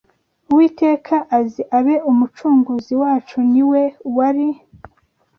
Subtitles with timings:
[0.51, 3.81] Uwiteka azi abe Umucunguzi wacu ni We
[4.15, 4.47] wari